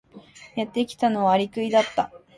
[0.55, 2.11] やってきたのはアリクイだった。